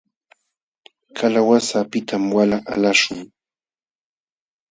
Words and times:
Kalawasa 1.17 1.75
apitam 1.83 2.23
wala 2.37 2.57
qalaśhun. 2.67 3.19